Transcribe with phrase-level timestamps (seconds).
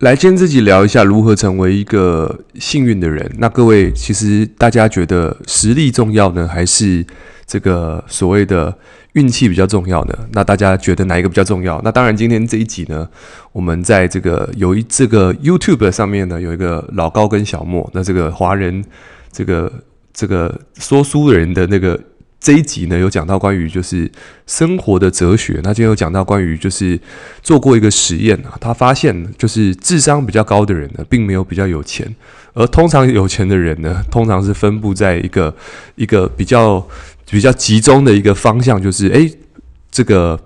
[0.00, 3.30] 来，今天自己聊一下如何成为一个幸运的人。
[3.38, 7.06] 那各位，其实大家觉得实力重要呢，还是
[7.46, 8.76] 这个所谓的
[9.12, 10.14] 运气比较重要呢？
[10.32, 11.80] 那大家觉得哪一个比较重要？
[11.84, 13.08] 那当然，今天这一集呢，
[13.52, 18.84] 我们在这个有一这个 YouTube 上面呢，有一个老高跟小莫，那这个华人
[19.30, 19.72] 这个
[20.12, 21.98] 这个说书人的那个。
[22.44, 24.10] 这一集呢，有讲到关于就是
[24.46, 25.60] 生活的哲学。
[25.62, 27.00] 那今天有讲到关于就是
[27.42, 32.14] 做过一个实验啊，他发现就是智商比较高的人呢，并没有比较有钱，
[32.52, 35.56] 而通常有钱的人呢， 通常是分布在一个
[35.94, 36.86] 一个比较
[37.30, 39.32] 比较集中的一个方向，就是诶，
[39.90, 40.38] 这个。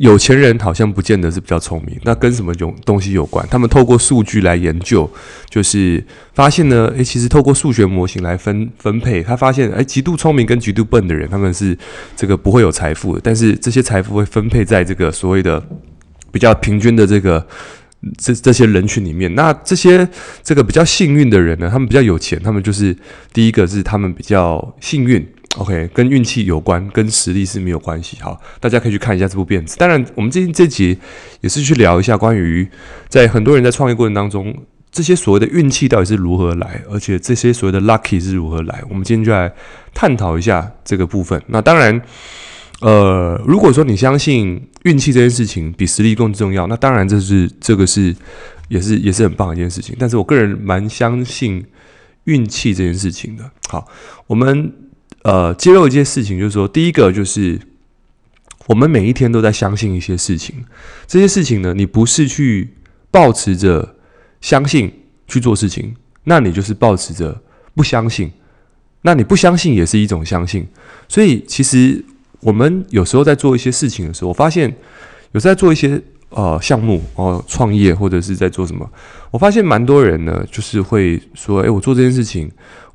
[0.00, 3.46] 有钱人好像不见得是比较聪明，那跟什么有东西有关？
[3.50, 5.08] 他们透过数据来研究，
[5.50, 11.76] 就是发现呢，诶，其实透过数学模型来分分配，他发现，诶，极度聪明跟极度笨的人，他们是
[12.16, 15.62] 这个不会有财富的，但是这些财富会分配在这个所谓的
[16.32, 17.46] 比较平均的这个
[18.16, 19.34] 这这些人群里面。
[19.34, 20.08] 那这些
[20.42, 22.96] 这个比较幸运的人呢，他们比较有钱，他们就是
[23.34, 25.28] 第一个是他们比较幸运。
[25.56, 28.16] OK，跟运气有关，跟实力是没有关系。
[28.20, 29.76] 好，大家可以去看一下这部片子。
[29.78, 30.96] 当然，我们今天这集
[31.40, 32.66] 也是去聊一下关于
[33.08, 34.56] 在很多人在创业过程当中，
[34.92, 38.80] 这些所谓的运气到底是如何来，而且这些所谓的 lucky 是如何来。
[38.88, 39.52] 我们今天就来
[39.92, 41.42] 探讨一下这个部分。
[41.48, 42.00] 那当然，
[42.80, 48.14] 呃，如果说你相信运气这件事情比实力更重要，那当然这是这个是
[48.68, 49.96] 也是也是很棒的一件事情。
[49.98, 51.66] 但是我个人蛮相信
[52.24, 53.50] 运气这件事情的。
[53.68, 53.84] 好，
[54.28, 54.72] 我们。
[55.22, 57.60] 呃，揭露一件事情，就是说，第一个就是
[58.66, 60.64] 我们每一天都在相信一些事情，
[61.06, 62.70] 这些事情呢，你不是去
[63.10, 63.96] 抱持着
[64.40, 64.90] 相信
[65.28, 65.94] 去做事情，
[66.24, 67.42] 那你就是抱持着
[67.74, 68.32] 不相信，
[69.02, 70.66] 那你不相信也是一种相信。
[71.06, 72.02] 所以，其实
[72.40, 74.74] 我们有时候在做一些事情的时候，我发现
[75.32, 76.00] 有时候在做一些
[76.30, 78.90] 呃项目哦，创业或者是在做什么，
[79.30, 82.50] 我发现蛮多人呢，就是会说，诶，我做这件事情。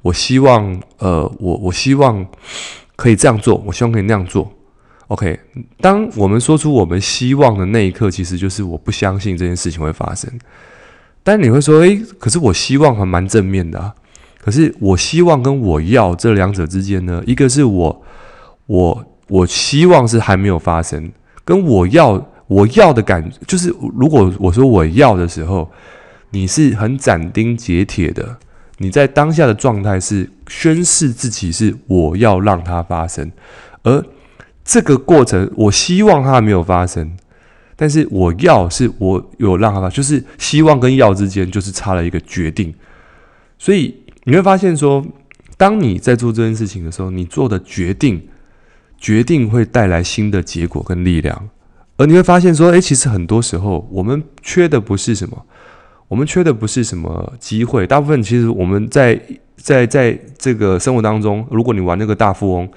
[0.06, 2.24] 我希望，呃，我我希望
[2.96, 4.54] 可以这样做，我希望可以那样做。
[5.08, 5.40] OK，
[5.82, 10.32] 当我们说出我们希望的那一刻，其实就是我不相信这件事情会发生。
[11.24, 13.96] 但你会说，诶，可是我希望还蛮正面的啊。
[14.40, 18.04] 可是我希望跟我要这两者之间呢，一个是我
[18.68, 21.12] 我我希望是还没有发生，
[21.44, 25.68] 跟我要我要的感觉，就是如果我说我要的时候，
[26.30, 28.38] 你是很斩钉截铁的。
[28.78, 33.32] 你在当下的状态是宣示自己是我要让它发生，
[33.84, 34.04] 而
[34.66, 37.16] 这个过程我希望它没有发生，
[37.76, 42.74] 但是我要是我有让它发生，就是希望跟要之间就是差了一个决定，
[43.58, 45.06] 所以你会发现说，
[45.56, 48.28] 当你在做这件事情的时候，你做的决定
[48.98, 51.50] 决定会带来新的结果跟力量，
[51.96, 55.46] 而你会发现说，诶，其实很多时候我们缺的不是什么。
[56.08, 59.20] 我们缺的不是什么机会，大部分其实我们在
[59.56, 62.70] 在在这个生活当中，如果你玩那个大富翁，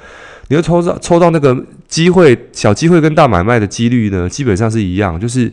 [0.48, 5.52] 你会抽到抽到那个机会，小机会跟大买卖的几率呢，基本上是一样，就是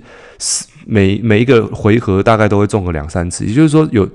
[0.85, 4.07] 每每一个回合大概都会中个两三次，也就是说有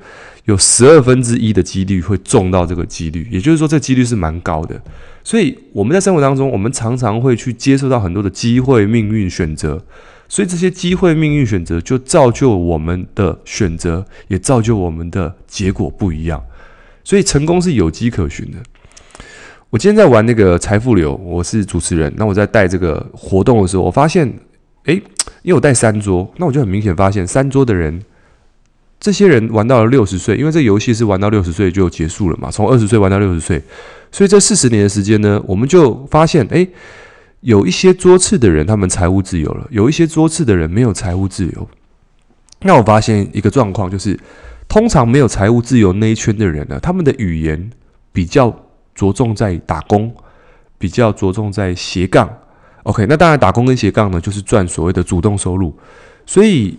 [0.46, 4.80] 有十二分之一的几率会中到这个几率，也就是说这几率是蛮高的。
[5.22, 9.84] 所以我们在生活当中，我们常常会去接受到很多的机会、命运、选择。
[10.30, 16.40] 所以这些机会、命运、选择，就造就我们的选择，也造就我们的结果不一样。
[17.02, 18.58] 所以成功是有迹可循的。
[19.70, 22.12] 我今天在玩那个财富流，我是主持人。
[22.16, 24.32] 那我在带这个活动的时候，我发现，
[24.84, 24.94] 诶，
[25.42, 28.00] 因为我带三桌，那我就很明显发现，三桌的人，
[29.00, 33.60] 这些人玩到了六十岁，因为这游戏是玩到六十岁就结束了嘛，从二十岁玩到六十岁，
[34.12, 36.68] 所以这四十年的时间呢，我们就发现，诶。
[37.40, 41.68] 有一些桌次的人，他们财务自由了；有一些桌次的人没有财务自由。
[42.62, 44.18] 那我发现一个状况，就是
[44.68, 47.70] 通常没有财务自由那一圈的人呢，他们的语言
[48.12, 48.54] 比较
[48.94, 50.14] 着重在打工，
[50.76, 52.28] 比较着重在斜杠。
[52.82, 55.74] OK，那当然打工跟斜杠呢，就是赚所谓的主动收入。
[56.26, 56.76] 所以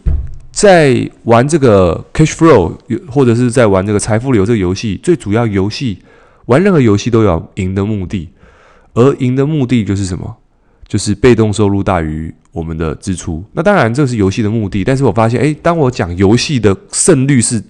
[0.52, 2.72] 在玩这个 cash flow，
[3.10, 6.00] 或者是在玩这个财富流这个游戏，最主要游戏
[6.46, 8.30] 玩任何游戏都有赢的目的，
[8.94, 10.38] 而赢的目的就是什么？
[10.92, 14.84] 就是被动收入大于我们的支出，那当然这是游戏的目的。
[14.84, 17.64] 但是我发现，诶，当我讲游戏的胜率是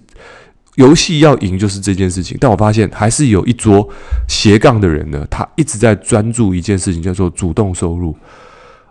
[0.73, 2.35] 游戏要赢，就是这件事情。
[2.41, 3.87] 但我发现还是有一桌
[4.27, 8.17] 斜杠的人呢，他一直在专注一件事情，叫做主动收入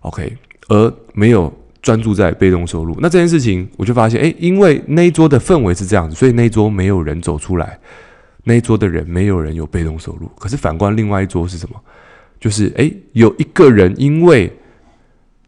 [0.03, 0.33] ，OK，
[0.69, 1.53] 而没有
[1.83, 2.97] 专注在被动收入。
[3.01, 7.77] 那这件事情，我就发现，诶，因为那一桌的氛围是这样子，所以那一桌没有人走出来，
[8.45, 10.31] 那一桌的人没有人有被动收入。
[10.39, 11.75] 可是反观另外一桌是什么？
[12.41, 14.51] 就是诶，有一个人，因为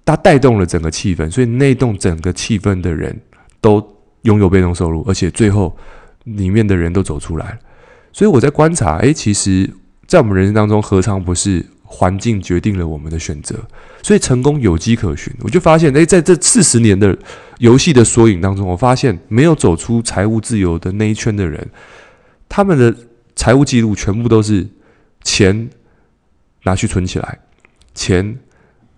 [0.05, 3.19] 他带动了整个气氛，所以内动整个气氛的人
[3.61, 3.83] 都
[4.23, 5.75] 拥有被动收入，而且最后
[6.25, 7.59] 里面的人都走出来了。
[8.13, 9.69] 所以我在观察，诶，其实，
[10.07, 13.57] 在我们人生当中，何尝不是环境决定了我们的选择？
[14.03, 15.33] 所以成功有迹可循。
[15.41, 17.17] 我就发现，诶，在这四十年的
[17.59, 21.67] 游戏的缩影当中，我发现没有走出财务自由的那一圈的人，
[22.51, 22.95] 他们的
[23.35, 24.67] 财务记录全部都是
[25.23, 25.71] 钱
[26.65, 27.39] 拿去存起来，
[27.95, 28.39] 钱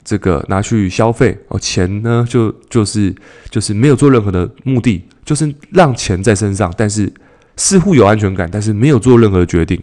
[0.04, 3.14] 这个拿去消费哦，钱呢就就是
[3.50, 7.12] 就是没有做任何的目的，就是让钱在身上，但是。
[7.56, 9.80] 似乎有安全感，但是没有做任何决定。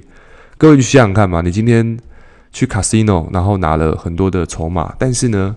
[0.58, 1.98] 各位去想想看嘛，你今天
[2.52, 5.56] 去 casino，然后拿了很多的筹码，但是呢，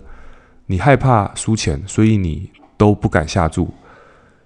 [0.66, 3.74] 你害怕输钱，所以你都不敢下注。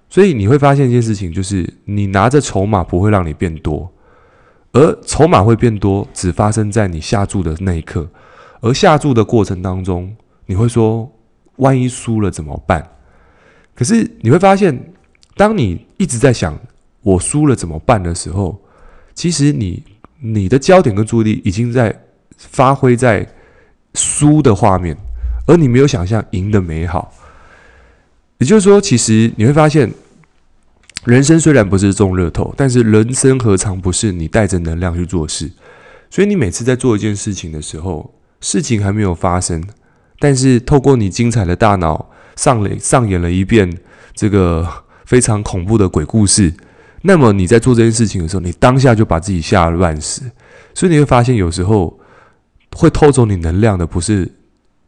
[0.09, 3.93] 所以你会发现一件事情，就是你拿着筹码不会让你变多，
[4.73, 8.09] 而筹码会变多，只发生在你下注的那一刻。
[8.61, 10.15] 而下注的过程当中，
[10.47, 11.11] 你会说，
[11.57, 12.89] 万一输了怎么办？
[13.75, 14.93] 可是你会发现，
[15.37, 16.59] 当你一直在想。
[17.01, 18.61] 我输了怎么办的时候，
[19.15, 19.83] 其实你
[20.21, 21.97] 你的焦点跟注意力已经在
[22.37, 23.27] 发挥在
[23.95, 24.95] 输的画面，
[25.47, 27.15] 而你没有想象赢的美好。
[28.39, 29.91] 也就是说，其实你会发现，
[31.05, 35.51] 人生虽然不是中乐透，但是人生何尝不是你带着能量去做事？
[36.11, 39.63] 所以你每次在做一件事情的时候，事情还没有发生，
[40.19, 43.79] 但是透过你精彩的大脑上了上演了一遍
[44.15, 44.67] 这个
[45.07, 46.53] 非常恐怖的鬼故事。
[47.03, 50.23] 那么你在做这件事情的时候，你当下就把自己吓乱死，
[50.75, 51.99] 所以你会发现，有时候
[52.73, 54.31] 会偷走你能量的不是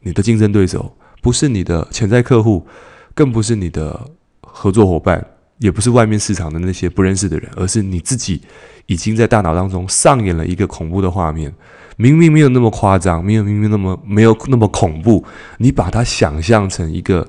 [0.01, 2.67] 你的竞争对手，不是你的潜在客户，
[3.15, 4.07] 更不是你的
[4.41, 5.25] 合作伙伴，
[5.61, 8.41] 也不是外面市场的那些不认识的人，而是你自己
[8.87, 11.53] 已经在大脑当中上演了一个恐怖的画面。
[11.95, 15.23] 明明没有那么夸张，没有明明那么没有那么恐怖，
[15.59, 17.25] 你把它想象成一个。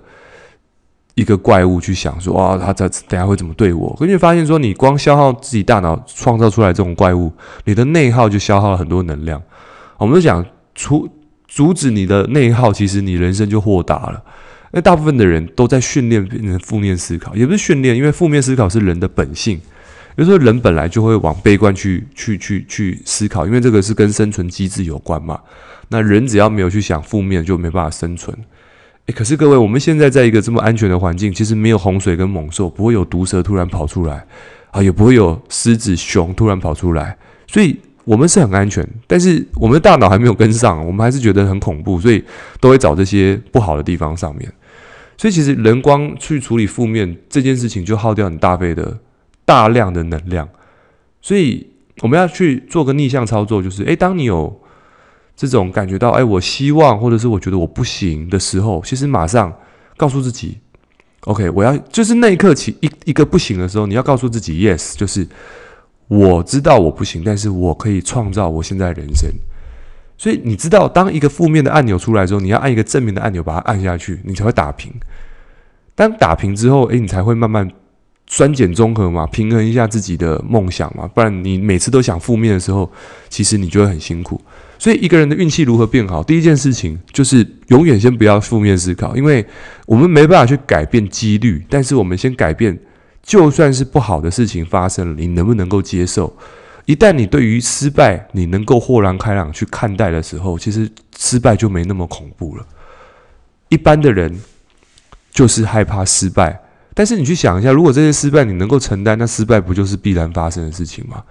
[1.15, 3.95] 一个怪物去想说，哇，他在等下会怎么对我？
[3.99, 7.31] 可你发现说，你光消耗自己大脑创造出来这种怪物，
[7.67, 9.39] 你的内耗就消耗了很多能量。
[9.99, 10.43] 我们就讲，
[10.75, 11.07] 除
[11.47, 14.23] 阻止你的内耗，其实你人生就豁达了。
[14.73, 19.61] 那大部分的人都在训练变成负面思考，也不是训练，因为负面思考是人的本性。
[20.17, 25.39] 有时候人本来就会往悲观去去去去思考，因为这个是跟生存机制有关嘛。
[25.89, 28.37] 那人只要没有去想负面，就没办法生存。
[29.07, 34.25] 诶，可是各位，我们现在在一个这么安全的环境，其实没有洪水跟猛兽，不会有毒蛇突然跑出来，
[34.71, 37.17] 啊，也不会有狮子、熊突然跑出来，
[37.47, 38.87] 所以我们是很安全。
[39.07, 42.23] 但是我们的大脑还没有跟上，我们还是觉得很恐怖，所以
[42.61, 44.53] 都会找这些不好的地方上面。
[45.23, 48.99] 所以其实人光去处理负面这件事情，就耗掉很大倍的
[49.45, 50.49] 大量的能量。
[51.21, 51.65] 所以
[52.01, 54.61] 我们要去做个逆向操作，就是诶，当你有。
[55.35, 59.53] 这种感觉到，哎，我希望，或者是我觉得我不行的时候，其实马上
[59.97, 60.59] 告诉自己
[61.23, 65.27] ，OK，我要就是那一刻起一一个不行的时候，你要告诉自己，Yes，就是
[66.07, 69.31] 我知道我不行，但是我可以创造我现在人生。
[70.23, 74.93] 所以你知道，当一个负面的按钮出来之后，你要按一个正面的按钮把它按下去，你才会打平。
[75.97, 77.69] 当打平之后，哎，你才会慢慢
[78.29, 82.89] 酸碱中和嘛，平衡一下自己的梦想嘛，不然你每次都想负面的时候，
[83.29, 84.41] 其实你就会很辛苦。
[84.79, 86.23] 所以一个人的运气如何变好？
[86.23, 89.45] 第一件事情就是永远先不要负面思考，因为
[89.87, 92.79] 我们没办法去改变几率，但是我们先改变，
[93.25, 96.33] 就算是不好的事情发生了，你能不能够接受？
[96.85, 102.67] 一旦你对于失败你能够豁然开朗去看待的时候，其实失败就没那么恐怖了。
[103.69, 104.41] 一般的人
[105.31, 106.61] 就是害怕失败，
[106.93, 111.23] 但是你去想一下，如果这些失败你能够承担，那失败不就是必然发生的事情吗？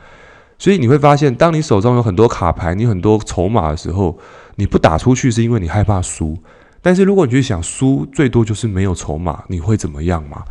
[0.58, 4.18] 所以你会发现，当你手中有很多卡牌，你很多筹码的时候，
[4.56, 6.38] 你不打出去是因为你害怕输。
[6.82, 10.44] 但是如果你去想输，最多就是没有筹码，你会怎么样吗？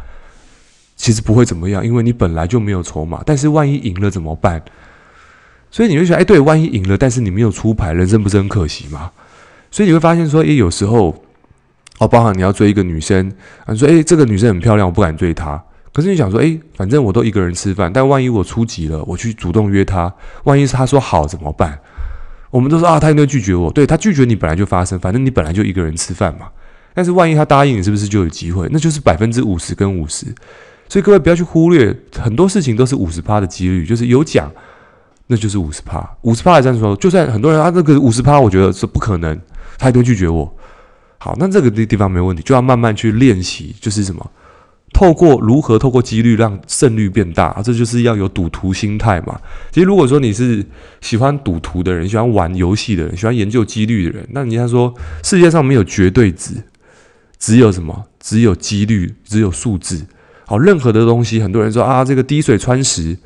[0.95, 3.23] 其实不会怎么样，因为你本来就没有筹码。
[3.25, 4.63] 但是万一赢了怎么办？
[5.71, 9.11] 所以你会想，哎，对，万一赢了，但是你没有出牌，人生不是很可惜吗？
[9.71, 11.23] 所以你会发现说，哎，有时候，
[11.99, 13.33] 哦，包含你要追一个女生，
[13.69, 15.63] 你说，哎，这个女生很漂亮，我不敢追她。
[15.93, 20.13] 可是你想说，诶，反正我都一个人吃饭，但万一我出级了，我去主动约她，
[20.45, 21.79] 万一是他说好怎么办？
[22.51, 26.49] 我们都说啊，她应该拒绝我，对，她拒绝你本来就发生，反正你本来就一个人吃饭嘛。
[26.95, 28.69] 但是万一她答应你，是不是就有机会？
[28.73, 30.27] 那就是百分之五十跟五十。
[30.89, 34.51] 所以各位不要去忽略，很多事情都是五十趴的几率，就是有奖，
[35.31, 36.05] 那就是五十趴。
[36.23, 39.41] 五十趴来说，就算很多人啊，那个五十趴，我觉得是不可能，
[39.79, 40.53] 他一定拒绝我。
[41.19, 44.29] 好，那这个地地方没问题，就要慢慢去练习，就是什么？
[44.93, 49.41] 透过如何透过几率让胜率变大，这就是要有赌徒心态嘛。
[49.71, 50.67] 其实如果说你是
[51.01, 56.55] 喜欢赌徒的人，喜欢玩游戏的人，喜欢研究几率的人，那你要说世界上没有绝对值，
[57.39, 58.05] 只有什么？
[58.19, 60.05] 只有几率，只有数字。
[60.45, 63.17] 好，任何的东西，很多人说啊，这个滴水穿石，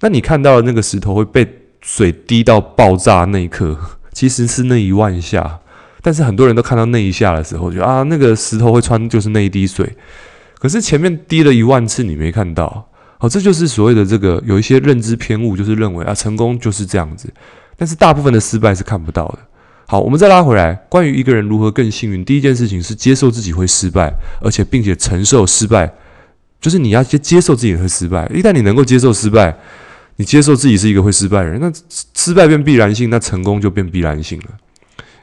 [0.00, 1.46] 那你看到的那个石头会被
[1.80, 3.78] 水滴到爆炸那一刻，
[4.12, 5.60] 其实是那一万下。
[6.02, 9.90] 但是很多人都看到那一下的时候，就啊，那个石头会穿，就是那一滴水。
[10.58, 12.86] 可是前面滴了一万次，你没看到。
[13.16, 17.32] 好，这就是所谓的这个有一些认知偏误，就是认为啊，成功就是这样子。
[17.76, 19.38] 但是大部分的失败是看不到的。
[19.86, 25.90] 好，我们再拉回来，关于一个人如何更幸运，第一件事情是接受自己会失败，而且并且承受失败，
[26.64, 28.26] 就是你要先接受自己会失败。
[28.32, 29.54] 一旦你能够接受失败，
[30.16, 31.70] 你接受自己是一个会失败的人，那
[32.14, 34.46] 失败变必然性，那成功就变必然性了。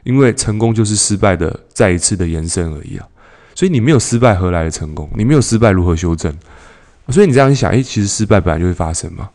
[0.04, 3.04] 因为成功就是失败的再一次的延伸而已啊，
[3.56, 5.10] 所以你没有失败，何来的成功？
[5.16, 6.32] 你没有失败，如何修正？
[7.08, 9.28] 所以你这样一想，诶，其实失败本来就会发生嘛，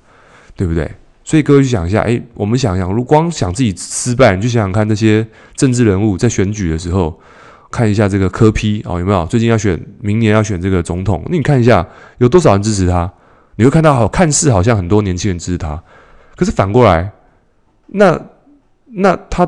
[0.56, 0.90] 对不对？
[1.26, 7.20] 所以各位去想一下，诶，我们想想，如果光想自己失败，你就想想看那些政治人物在选举的时候，
[7.72, 9.26] 看一下这个科批哦，有没有？
[9.26, 11.86] 最近要选，明年要选这个总统，那你看一下
[12.18, 13.12] 有多少人支持他？
[13.56, 15.82] 你会看到好，看似好像很多年轻人支持他，
[16.36, 17.12] 可是反过来，
[17.88, 18.20] 那
[18.86, 19.48] 那他。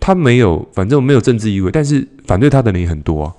[0.00, 3.34] 他没有，反正没有政治意味，但是反对他的人也很多啊。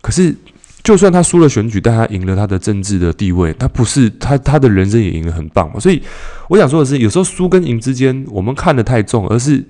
[0.00, 0.34] 可是，
[0.82, 5.78] 就算他输了选举，但他赢了他的政治的地位，他不是他他的人生也赢得很棒嘛。
[5.78, 6.02] 所以，
[6.48, 9.62] 我想说的是，有时候输跟赢之间，我们看得太重，而是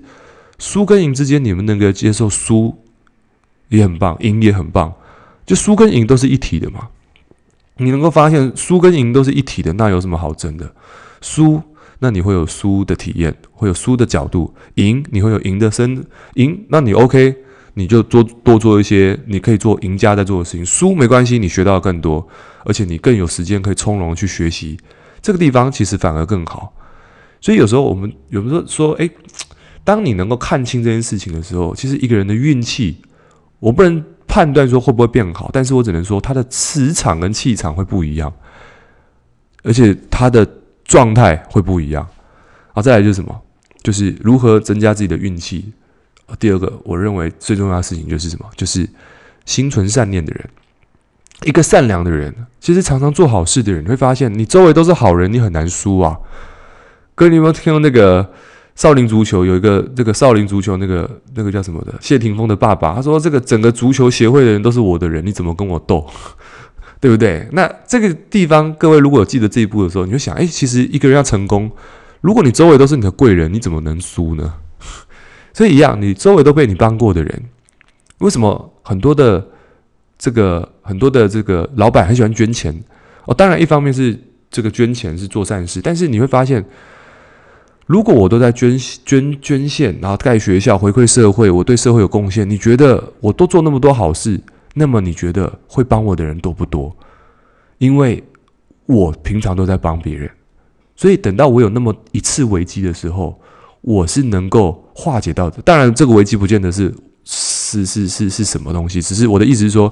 [0.57, 2.73] 输跟赢之间，你们能够接受输
[3.69, 4.93] 也很棒，赢也很棒，
[5.45, 6.87] 就输跟赢都是一体的嘛。
[7.77, 10.73] 你能够发现输跟赢都是一体的，那有什么好争的？
[11.21, 11.61] 输。
[11.99, 16.05] 那你会有输的体验，会有输的角度；赢你会有赢的身
[16.35, 17.35] 赢，那你 OK，
[17.73, 20.63] 你就多多做一些你可以做赢家在做的事情。
[20.63, 22.27] 输没关系，你学到更多，
[22.65, 24.77] 而且你更有时间可以从容去学习。
[25.23, 26.71] 这个地方其实反而更好。
[27.41, 29.09] 所以有时候我们有时候说，诶，
[29.83, 32.97] 当你能够看清这件事情的时候，其实一个人的运气，
[33.59, 38.31] 我不能判断说会不会变好，但是我只能说他的磁场跟气场会不一样，
[39.63, 40.47] 而且他的。
[40.87, 42.07] 状态会不一样，
[42.71, 43.41] 好，再来就是什么？
[43.83, 45.73] 就是如何增加自己的运气。
[46.39, 48.45] 第二个，我认为最重要的事情就是什么？
[48.55, 48.87] 就是
[49.43, 50.49] 心存善念的人，
[51.43, 56.17] 一个善良的人，其实常常做好事的人，你会发现你周围都是好人，你很难输啊。
[57.13, 58.31] 各位，你有没有听过那个
[58.77, 62.93] 少林足球有一个这个少林足球那个那个叫什么的谢霆锋的爸爸？
[62.93, 66.07] 他说：“这个整个足球协会的人都是我的人，你怎么跟我斗？”
[67.01, 67.47] 对不对？
[67.51, 71.69] 那这个地方，各位如果有记得这一步的时候，你就想：哎，其实一个人要成功，
[72.21, 74.53] 如果你周围都是你的贵人，你怎么能输呢？
[75.53, 77.43] 所以一样，你周围都被你帮过的人，
[78.19, 79.47] 为什么很多的
[80.17, 82.75] 这个很多的这个老板很喜欢捐钱？
[83.25, 84.19] 哦，当然一方面是
[84.49, 86.63] 这个捐钱是做善事，但是你会发现，
[87.87, 94.39] 如果我都在捐捐捐献，然后盖学校回馈社会，我对社会有贡献，你觉得我都做那么多好事？
[94.73, 96.95] 那么你觉得会帮我的人多不多？
[97.77, 98.21] 因为
[98.85, 100.29] 我平常都在帮别人，
[100.97, 103.39] 所以等到我有那么一次危机的时候，
[103.79, 105.61] 我是能够化解到的。
[105.63, 109.91] 当然，这个危机不见得是是是是是什么东西，只是我的意思是说，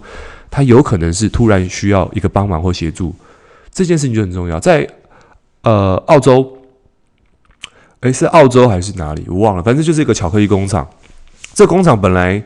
[0.52, 3.16] 他有可能是突然需要一个帮忙或协助，
[3.72, 4.60] 这件事情就很重要。
[4.60, 4.86] 在
[5.62, 6.58] 呃澳洲，
[8.06, 9.26] 诶，是澳洲还是哪里？
[9.28, 10.88] 我忘了，反正就是一个巧克力工厂。
[11.54, 12.44] 这工厂本来。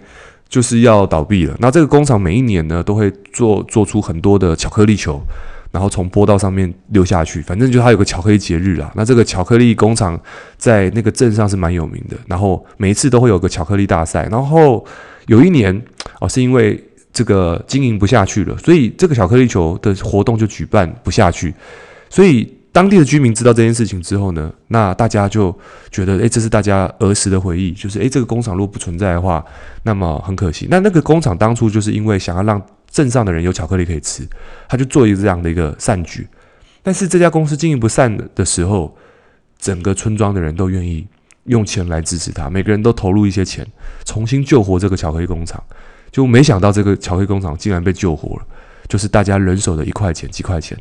[0.50, 1.56] 就是要倒闭了。
[1.60, 5.22] 那这个工厂每一年呢，都会做做出很多的巧克力球，
[5.70, 7.40] 然后从坡道上面溜下去。
[7.44, 8.92] 反正就它有个巧克力节日啊。
[8.96, 10.20] 那这个巧克力工厂
[10.58, 12.18] 在那个镇上是蛮有名的。
[12.26, 14.28] 然后每一次都会有个巧克力大赛。
[14.32, 14.84] 然后
[15.28, 15.80] 有一年
[16.20, 21.54] 哦，是因为这个经营不下去了，所以这个巧克力球的活动就举办不下去。
[22.10, 22.52] 所以。
[22.72, 25.58] 当地的居民知道这件事情之后呢，那大家就
[25.90, 29.44] 觉得，诶，这是大家儿时的回忆，就是诶，这个工厂如果不存在的话，
[29.82, 30.68] 那么很可惜。
[30.70, 34.24] 那那个工厂当初就是因为想要让镇上的人有巧克力可以吃，
[34.68, 36.28] 他就做一个这样的一个善举。
[36.84, 38.96] 但是这家公司经营不善的时候，
[39.58, 41.08] 整个村庄的人都愿意
[41.46, 43.66] 用钱来支持他，每个人都投入一些钱，
[44.06, 45.62] 重新救活这个巧克力工厂。
[46.12, 48.46] 就没想到这个巧克力工厂竟然被救活了，
[48.88, 50.78] 就是大家人手的一块钱、几块钱，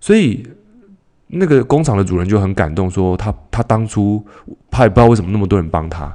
[0.00, 0.44] 所以。
[1.34, 4.22] 那个工厂的主人就很感动，说他他当初
[4.70, 6.14] 他也不知道为什么那么多人帮他，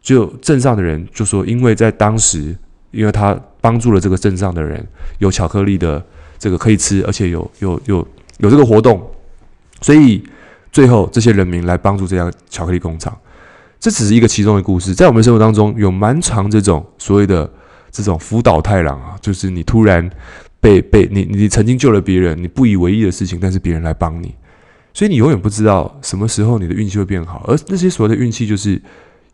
[0.00, 2.56] 就镇上的人就说，因为在当时，
[2.90, 4.82] 因为他帮助了这个镇上的人，
[5.18, 6.02] 有巧克力的
[6.38, 9.06] 这个可以吃，而且有有有有这个活动，
[9.82, 10.26] 所以
[10.72, 13.14] 最后这些人民来帮助这家巧克力工厂。
[13.78, 17.48] 这只是一个其中的故事，在我们生活当中有蛮长这种所谓的
[17.90, 20.10] 这种福岛太郎啊，就是你突然。
[20.60, 24.34] 被被你你曾经救了别人，你不以为意的事情，但是别人来帮你，
[24.92, 27.44] 所以你永远不知道什么时候你的运气会变好。
[27.46, 28.80] 而那些所谓的运气，就是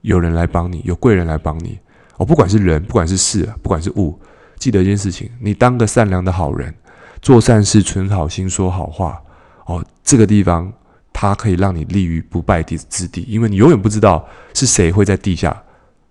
[0.02, 1.78] 有人来帮你，有贵人来帮你。
[2.16, 4.18] 哦，不管是人，不管是事，不管是物，
[4.58, 6.72] 记得一件事情：你当个善良的好人，
[7.20, 9.20] 做善事、存好心、说好话。
[9.66, 10.72] 哦，这个地方
[11.12, 15.60] 它可以让你立于不败地之地，因为你永远不知道是谁会在地下，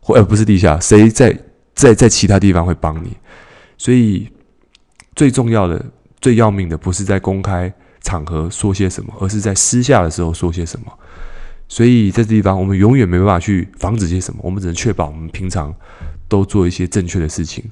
[0.02, 1.38] 或呃不是地下，谁在
[1.76, 3.16] 在在其他地方会帮你。
[3.78, 4.28] 所以
[5.16, 5.84] 最重要的、
[6.22, 10.92] 最要命的，不是在公开场合说些什么，而是在私下的时候说些什么。
[11.70, 15.74] 所以在这地方，我们永远没办法去防止些什么，我们只能确保我们平常
[16.28, 17.64] 都做一些正确的事情，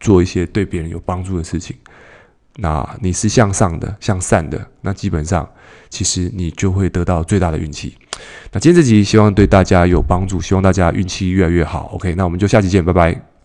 [0.00, 1.76] 做一些对别人有帮助的事情。
[2.56, 5.48] 那你是向上的、向善的，那基本上
[5.88, 7.96] 其实你就会得到最大的运气。
[8.50, 11.90] 那今天这集希望对大家有帮助，希望大家运气越来越好。
[11.94, 13.37] OK，那我们就下期见，拜拜。